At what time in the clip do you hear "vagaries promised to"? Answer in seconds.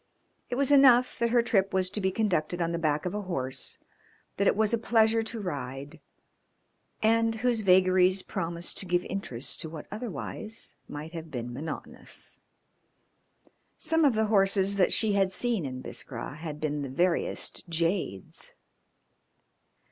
7.61-8.87